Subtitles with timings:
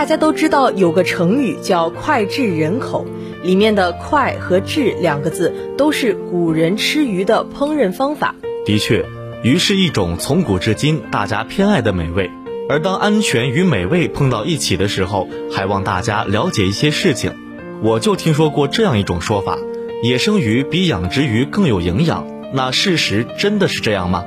[0.00, 3.06] 大家都知道有个成语叫“脍炙人口”，
[3.44, 8.34] 里面的“脍”和“炙”两个字都是古人吃鱼的烹饪方法。
[8.64, 9.04] 的确。
[9.44, 12.30] 鱼是一种从古至今大家偏爱的美味，
[12.70, 17.34] 而当安全与美味碰到一起的时候，还望大家了解一些事情。
[17.82, 19.58] 我就听说过这样一种说法：
[20.02, 22.26] 野生鱼比养殖鱼更有营养。
[22.54, 24.24] 那事实真的是这样吗？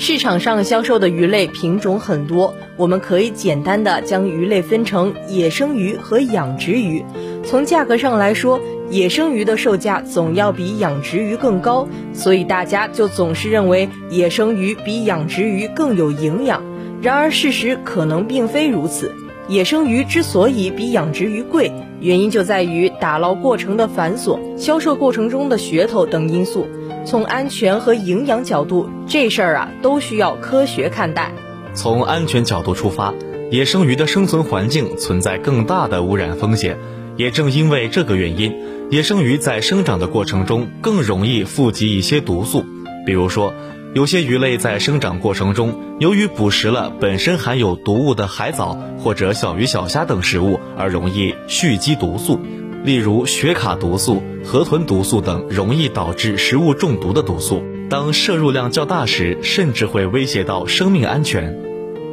[0.00, 7.04] 市场上销售的鱼类品种很多，我们可以简单的将鱼类分成野生鱼和养殖鱼。
[7.44, 16.62] 从价格上来说，野生鱼的售价总要比养殖鱼更高，所以大家就总是认为野生鱼比养殖鱼更有营养。
[17.02, 19.12] 然而事实可能并非如此。
[19.48, 26.66] 野生鱼之所以比养殖鱼贵，原因就在于打捞过程的繁琐、销售过程中的噱头等因素。
[27.04, 31.32] 从安全和营养角度，这事儿啊都需要科学看待。
[31.72, 33.14] 从安全角度出发，
[33.50, 36.78] 野生鱼的生存环境存在更大的污染风险。
[37.16, 38.54] 也正因为这个原因，
[38.90, 42.64] 野生鱼在生长的过程中更容易富集一些毒素。
[43.04, 43.52] 比如说，
[43.94, 52.40] 有些鱼类在生长过程中，由于捕食了本身含有毒物的海藻或者小鱼小虾等食物，而容易蓄积毒素。
[52.82, 61.58] 例如，雪卡毒素、河豚毒素等容易导致食物中毒的毒素，当摄入量较大时，甚至会威胁到生命安全。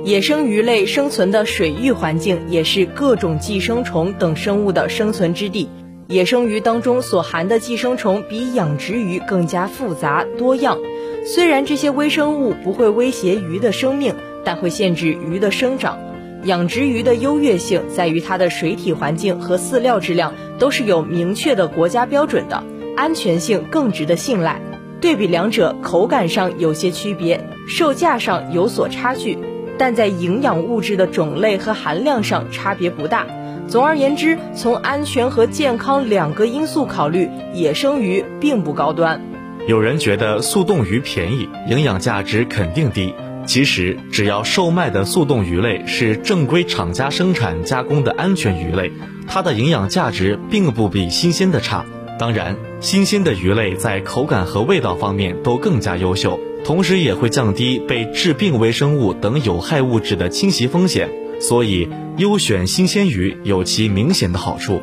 [0.04, 5.70] 野生鱼类生存的水域环境也是各种寄生虫等生物的生存之地。
[6.08, 10.78] 野生鱼当中所含的寄生虫比养殖鱼更加复杂多样。
[11.26, 14.16] 虽然这些微生物不会威胁鱼的生命，
[14.46, 15.98] 但会限制鱼的生长。
[16.44, 22.64] 养殖鱼的优越性在于它的水体环境和饲料质量都是有明确的国家标准的，
[22.96, 24.62] 安全性更值得信赖。
[25.02, 29.38] 对比两者，口感上有些区别，售价上有所差距。
[29.80, 33.28] 但在营养物质的种类和含量上差别不大。
[33.68, 39.22] 总而言之，从安全和健康两个因素考虑，野生鱼并不高端。
[39.68, 43.14] 有人觉得速冻鱼便宜，营养价值肯定低。
[43.48, 48.92] 其实，只要售卖的速冻鱼类是正规厂家生产加工的安全鱼类，
[49.26, 51.86] 它的营养价值并不比新鲜的差。
[52.20, 56.40] 当然，新鲜的鱼类在口感和味道方面都更加优秀。
[56.66, 61.10] 同时也会降低被致病微生物等有害物质的侵袭风险，
[61.40, 61.88] 所以
[62.18, 64.82] 优选新鲜鱼有其明显的好处。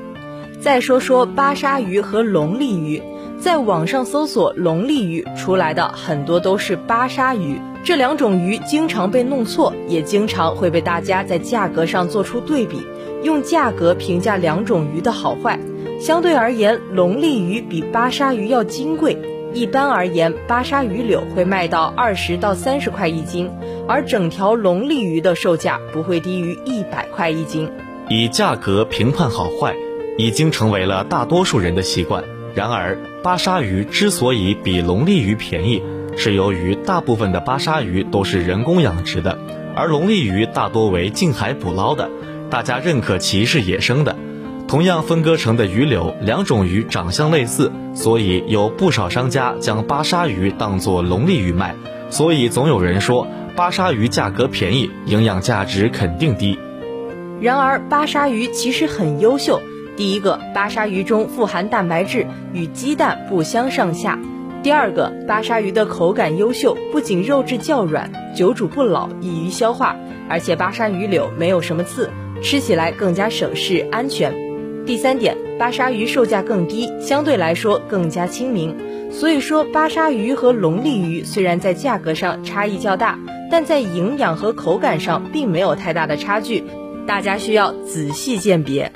[0.61, 3.03] 再说说巴沙鱼和龙利鱼，
[3.39, 12.81] 在网上搜索龙利鱼出来的很多都是巴沙鱼，这两种鱼经常被弄错，也经常会被大家在价格上做出对比，
[13.23, 15.61] 用价格评价两种鱼的好坏。
[16.01, 19.19] 相对而言，龙利鱼比巴沙鱼要金贵。
[19.53, 23.51] 一般而言，巴沙鱼柳会卖到二十到三十块一斤，
[23.87, 27.71] 而整条龙利鱼的售价不会低于一百块一斤。
[28.09, 29.77] 以价格评判好坏，
[30.17, 32.25] 已经成为了大多数人的习惯。
[32.55, 35.83] 然而，巴沙鱼之所以比龙利鱼便宜，
[36.17, 39.39] 是由于大部分的巴沙鱼都是人工养殖的，
[39.75, 42.11] 而龙利鱼大多为近海捕捞的，
[42.51, 44.17] 大家认可其是野生的。
[44.67, 51.75] 同样分割成的鱼柳，两种鱼长相类似，所以有不少商家将巴沙鱼当作龙利鱼卖。
[52.11, 53.27] 所以总有人说
[53.57, 56.59] 巴沙鱼价格便宜，营养价值肯定低。
[57.41, 59.61] 然而巴沙鱼其实很优秀。
[59.97, 64.19] 第一个，巴沙鱼中富含蛋白质，与鸡蛋不相上下；
[64.65, 69.95] 第二个，巴沙鱼的口感优秀，不仅肉质较软，久煮不老，易于消化，
[70.27, 72.09] 而且巴沙鱼柳没有什么刺，
[72.43, 74.35] 吃起来更加省事安全。
[74.87, 78.75] 第三点，巴沙鱼售价更低，相对来说更加亲民。
[79.11, 83.19] 所以说，巴沙鱼和龙利鱼虽然在价格上差异较大，
[83.51, 86.65] 但在营养和口感上并没有太大的差距，
[87.07, 88.91] 大家需要仔细鉴别。